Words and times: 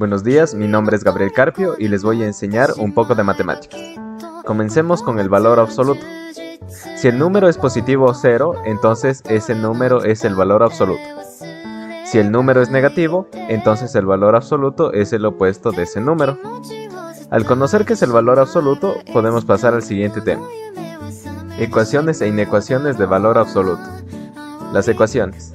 Buenos 0.00 0.24
días, 0.24 0.54
mi 0.54 0.66
nombre 0.66 0.96
es 0.96 1.04
Gabriel 1.04 1.30
Carpio 1.30 1.74
y 1.78 1.88
les 1.88 2.02
voy 2.02 2.22
a 2.22 2.26
enseñar 2.26 2.70
un 2.78 2.94
poco 2.94 3.14
de 3.14 3.22
matemáticas. 3.22 3.78
Comencemos 4.46 5.02
con 5.02 5.18
el 5.18 5.28
valor 5.28 5.60
absoluto. 5.60 6.00
Si 6.96 7.06
el 7.06 7.18
número 7.18 7.50
es 7.50 7.58
positivo 7.58 8.06
o 8.06 8.14
cero, 8.14 8.54
entonces 8.64 9.22
ese 9.28 9.54
número 9.54 10.02
es 10.02 10.24
el 10.24 10.34
valor 10.34 10.62
absoluto. 10.62 11.02
Si 12.06 12.16
el 12.16 12.32
número 12.32 12.62
es 12.62 12.70
negativo, 12.70 13.28
entonces 13.50 13.94
el 13.94 14.06
valor 14.06 14.36
absoluto 14.36 14.90
es 14.94 15.12
el 15.12 15.26
opuesto 15.26 15.70
de 15.70 15.82
ese 15.82 16.00
número. 16.00 16.38
Al 17.28 17.44
conocer 17.44 17.84
que 17.84 17.92
es 17.92 18.00
el 18.00 18.10
valor 18.10 18.38
absoluto, 18.38 18.94
podemos 19.12 19.44
pasar 19.44 19.74
al 19.74 19.82
siguiente 19.82 20.22
tema. 20.22 20.48
Ecuaciones 21.58 22.22
e 22.22 22.28
inecuaciones 22.28 22.96
de 22.96 23.04
valor 23.04 23.36
absoluto. 23.36 23.84
Las 24.72 24.88
ecuaciones. 24.88 25.52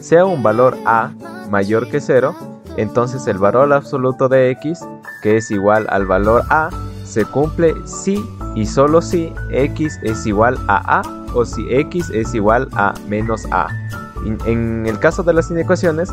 Sea 0.00 0.26
un 0.26 0.42
valor 0.42 0.76
a 0.84 1.12
mayor 1.48 1.88
que 1.88 2.02
0, 2.02 2.55
entonces 2.76 3.26
el 3.26 3.38
valor 3.38 3.72
absoluto 3.72 4.28
de 4.28 4.50
x, 4.50 4.80
que 5.22 5.36
es 5.36 5.50
igual 5.50 5.86
al 5.90 6.06
valor 6.06 6.42
a, 6.50 6.70
se 7.04 7.24
cumple 7.24 7.74
si 7.86 8.24
y 8.54 8.66
solo 8.66 9.00
si 9.00 9.32
x 9.50 9.98
es 10.02 10.26
igual 10.26 10.58
a 10.68 11.00
a 11.00 11.24
o 11.34 11.44
si 11.44 11.66
x 11.72 12.10
es 12.10 12.34
igual 12.34 12.68
a 12.74 12.94
menos 13.08 13.46
a. 13.50 13.68
En 14.24 14.86
el 14.86 14.98
caso 14.98 15.22
de 15.22 15.32
las 15.32 15.50
inecuaciones, 15.50 16.12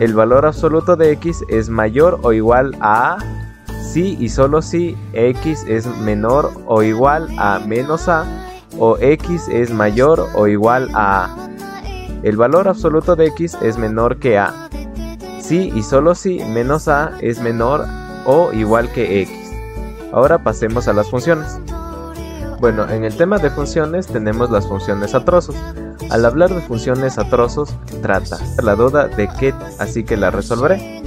el 0.00 0.14
valor 0.14 0.44
absoluto 0.44 0.96
de 0.96 1.12
x 1.12 1.42
es 1.48 1.68
mayor 1.68 2.18
o 2.22 2.32
igual 2.32 2.76
a 2.80 3.14
a 3.14 3.18
si 3.94 4.16
y 4.18 4.28
solo 4.28 4.60
si 4.60 4.96
x 5.12 5.64
es 5.68 5.86
menor 5.98 6.50
o 6.66 6.82
igual 6.82 7.28
a 7.38 7.60
menos 7.60 8.08
a 8.08 8.24
o 8.78 8.98
x 8.98 9.46
es 9.48 9.70
mayor 9.70 10.26
o 10.34 10.48
igual 10.48 10.88
a 10.94 11.26
a. 11.26 11.48
El 12.24 12.36
valor 12.36 12.66
absoluto 12.66 13.14
de 13.14 13.26
x 13.26 13.56
es 13.62 13.78
menor 13.78 14.18
que 14.18 14.38
a. 14.38 14.63
Si 15.46 15.70
y 15.74 15.82
solo 15.82 16.14
si 16.14 16.38
menos 16.42 16.88
a 16.88 17.18
es 17.20 17.38
menor 17.38 17.84
o 18.24 18.50
igual 18.54 18.90
que 18.92 19.20
x. 19.20 19.36
Ahora 20.10 20.42
pasemos 20.42 20.88
a 20.88 20.94
las 20.94 21.10
funciones. 21.10 21.58
Bueno, 22.60 22.88
en 22.88 23.04
el 23.04 23.14
tema 23.14 23.36
de 23.36 23.50
funciones 23.50 24.06
tenemos 24.06 24.50
las 24.50 24.66
funciones 24.66 25.14
a 25.14 25.22
trozos. 25.22 25.54
Al 26.10 26.24
hablar 26.24 26.48
de 26.48 26.62
funciones 26.62 27.18
a 27.18 27.28
trozos, 27.28 27.74
trata 28.00 28.38
la 28.62 28.74
duda 28.74 29.06
de 29.06 29.28
qué, 29.38 29.52
así 29.78 30.02
que 30.02 30.16
la 30.16 30.30
resolveré. 30.30 31.02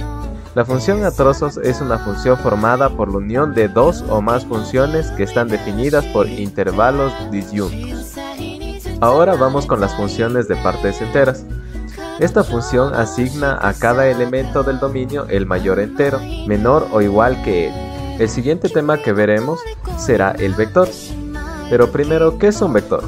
La 0.54 0.64
función 0.64 1.04
a 1.04 1.10
trozos 1.10 1.56
es 1.56 1.80
una 1.80 1.98
función 1.98 2.38
formada 2.38 2.90
por 2.90 3.10
la 3.10 3.18
unión 3.18 3.54
de 3.54 3.66
dos 3.66 4.04
o 4.08 4.22
más 4.22 4.44
funciones 4.44 5.10
que 5.12 5.24
están 5.24 5.48
definidas 5.48 6.04
por 6.06 6.28
intervalos 6.28 7.12
disyuntos. 7.32 8.14
Ahora 9.00 9.34
vamos 9.34 9.66
con 9.66 9.80
las 9.80 9.96
funciones 9.96 10.46
de 10.46 10.54
partes 10.56 11.00
enteras. 11.00 11.44
Esta 12.18 12.42
función 12.42 12.94
asigna 12.94 13.56
a 13.60 13.72
cada 13.72 14.08
elemento 14.08 14.64
del 14.64 14.80
dominio 14.80 15.26
el 15.28 15.46
mayor 15.46 15.78
entero, 15.78 16.18
menor 16.48 16.88
o 16.90 17.00
igual 17.00 17.40
que 17.44 17.68
él. 17.68 17.74
El 18.18 18.28
siguiente 18.28 18.68
tema 18.68 18.98
que 18.98 19.12
veremos 19.12 19.60
será 19.96 20.32
el 20.32 20.54
vector. 20.54 20.88
Pero 21.70 21.92
primero, 21.92 22.36
¿qué 22.36 22.48
es 22.48 22.60
un 22.60 22.72
vector? 22.72 23.04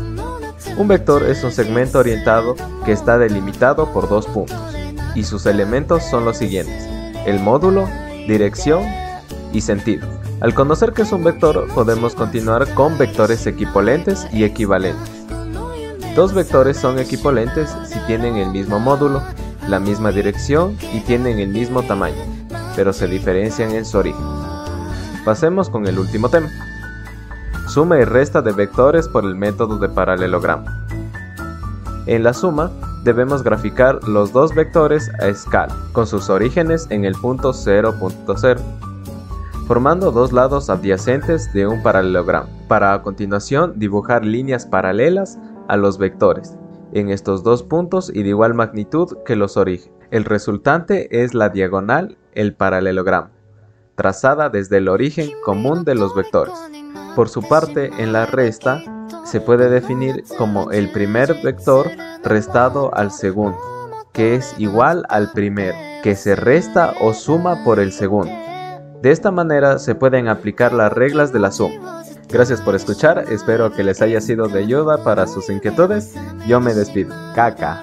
Un 0.76 0.86
vector 0.86 1.24
es 1.24 1.42
un 1.42 1.50
segmento 1.50 1.98
orientado 1.98 2.54
que 2.84 2.92
está 2.92 3.18
delimitado 3.18 3.92
por 3.92 4.08
dos 4.08 4.26
puntos, 4.26 4.56
y 5.16 5.24
sus 5.24 5.44
elementos 5.46 6.04
son 6.04 6.24
los 6.24 6.36
siguientes, 6.36 6.86
el 7.26 7.40
módulo, 7.40 7.88
dirección 8.28 8.84
y 9.52 9.62
sentido. 9.62 10.06
Al 10.40 10.54
conocer 10.54 10.92
que 10.92 11.02
es 11.02 11.10
un 11.10 11.24
vector, 11.24 11.66
podemos 11.74 12.14
continuar 12.14 12.72
con 12.74 12.96
vectores 12.96 13.44
equivalentes 13.46 14.26
y 14.32 14.44
equivalentes. 14.44 15.19
Dos 16.16 16.34
vectores 16.34 16.76
son 16.76 16.98
equivalentes 16.98 17.74
si 17.86 17.98
tienen 18.00 18.36
el 18.36 18.50
mismo 18.50 18.80
módulo, 18.80 19.22
la 19.68 19.78
misma 19.78 20.10
dirección 20.10 20.76
y 20.92 21.00
tienen 21.00 21.38
el 21.38 21.50
mismo 21.50 21.84
tamaño, 21.84 22.22
pero 22.74 22.92
se 22.92 23.06
diferencian 23.06 23.70
en 23.70 23.84
su 23.84 23.98
origen. 23.98 24.24
Pasemos 25.24 25.70
con 25.70 25.86
el 25.86 25.98
último 25.98 26.28
tema. 26.28 26.48
Suma 27.68 28.00
y 28.00 28.04
resta 28.04 28.42
de 28.42 28.50
vectores 28.50 29.06
por 29.06 29.24
el 29.24 29.36
método 29.36 29.78
de 29.78 29.88
paralelogramo. 29.88 30.64
En 32.06 32.24
la 32.24 32.34
suma, 32.34 32.72
debemos 33.04 33.44
graficar 33.44 34.02
los 34.08 34.32
dos 34.32 34.52
vectores 34.52 35.10
a 35.20 35.28
escala, 35.28 35.76
con 35.92 36.08
sus 36.08 36.28
orígenes 36.28 36.88
en 36.90 37.04
el 37.04 37.14
punto 37.14 37.52
0.0, 37.52 38.58
formando 39.68 40.10
dos 40.10 40.32
lados 40.32 40.70
adyacentes 40.70 41.52
de 41.52 41.68
un 41.68 41.84
paralelogramo, 41.84 42.48
para 42.66 42.94
a 42.94 43.02
continuación 43.02 43.74
dibujar 43.76 44.24
líneas 44.24 44.66
paralelas 44.66 45.38
a 45.70 45.76
los 45.76 45.98
vectores 45.98 46.56
en 46.92 47.10
estos 47.10 47.42
dos 47.42 47.62
puntos 47.62 48.10
y 48.12 48.22
de 48.22 48.30
igual 48.30 48.54
magnitud 48.54 49.18
que 49.24 49.36
los 49.36 49.56
orígenes. 49.56 49.94
El 50.10 50.24
resultante 50.24 51.22
es 51.22 51.34
la 51.34 51.48
diagonal, 51.48 52.18
el 52.34 52.54
paralelogramo, 52.54 53.30
trazada 53.94 54.48
desde 54.48 54.78
el 54.78 54.88
origen 54.88 55.30
común 55.44 55.84
de 55.84 55.94
los 55.94 56.14
vectores. 56.14 56.54
Por 57.14 57.28
su 57.28 57.42
parte, 57.42 57.90
en 57.98 58.12
la 58.12 58.26
resta, 58.26 58.82
se 59.24 59.40
puede 59.40 59.70
definir 59.70 60.24
como 60.36 60.72
el 60.72 60.90
primer 60.90 61.34
vector 61.44 61.86
restado 62.24 62.92
al 62.94 63.12
segundo, 63.12 63.58
que 64.12 64.34
es 64.34 64.54
igual 64.58 65.04
al 65.08 65.30
primero, 65.32 65.76
que 66.02 66.16
se 66.16 66.34
resta 66.34 66.94
o 67.00 67.12
suma 67.12 67.62
por 67.64 67.78
el 67.78 67.92
segundo. 67.92 68.32
De 69.02 69.12
esta 69.12 69.30
manera 69.30 69.78
se 69.78 69.94
pueden 69.94 70.28
aplicar 70.28 70.72
las 70.72 70.92
reglas 70.92 71.32
de 71.32 71.38
la 71.38 71.52
suma. 71.52 72.02
Gracias 72.32 72.60
por 72.60 72.76
escuchar, 72.76 73.24
espero 73.30 73.72
que 73.72 73.82
les 73.82 74.00
haya 74.00 74.20
sido 74.20 74.46
de 74.46 74.60
ayuda 74.60 75.02
para 75.02 75.26
sus 75.26 75.50
inquietudes. 75.50 76.14
Yo 76.46 76.60
me 76.60 76.74
despido. 76.74 77.14
Caca. 77.34 77.82